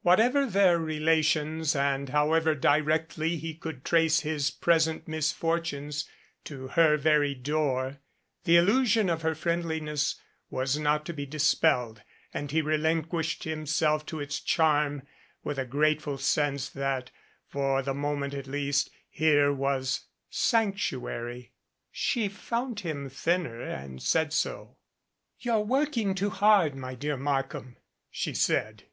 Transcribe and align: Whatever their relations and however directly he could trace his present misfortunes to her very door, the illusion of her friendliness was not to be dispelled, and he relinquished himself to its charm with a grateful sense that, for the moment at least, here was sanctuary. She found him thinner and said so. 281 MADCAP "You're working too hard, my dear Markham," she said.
Whatever 0.00 0.46
their 0.46 0.78
relations 0.78 1.76
and 1.76 2.08
however 2.08 2.54
directly 2.54 3.36
he 3.36 3.52
could 3.54 3.84
trace 3.84 4.20
his 4.20 4.50
present 4.50 5.06
misfortunes 5.06 6.08
to 6.44 6.68
her 6.68 6.96
very 6.96 7.34
door, 7.34 7.98
the 8.44 8.56
illusion 8.56 9.10
of 9.10 9.20
her 9.20 9.34
friendliness 9.34 10.18
was 10.48 10.78
not 10.78 11.04
to 11.04 11.12
be 11.12 11.26
dispelled, 11.26 12.00
and 12.32 12.52
he 12.52 12.62
relinquished 12.62 13.44
himself 13.44 14.06
to 14.06 14.18
its 14.18 14.40
charm 14.40 15.02
with 15.44 15.58
a 15.58 15.66
grateful 15.66 16.16
sense 16.16 16.70
that, 16.70 17.10
for 17.46 17.82
the 17.82 17.92
moment 17.92 18.32
at 18.32 18.46
least, 18.46 18.88
here 19.10 19.52
was 19.52 20.06
sanctuary. 20.30 21.52
She 21.90 22.28
found 22.30 22.80
him 22.80 23.10
thinner 23.10 23.60
and 23.60 24.00
said 24.02 24.32
so. 24.32 24.78
281 25.42 25.44
MADCAP 25.44 25.44
"You're 25.44 25.66
working 26.06 26.14
too 26.14 26.30
hard, 26.30 26.74
my 26.74 26.94
dear 26.94 27.18
Markham," 27.18 27.76
she 28.10 28.32
said. 28.32 28.84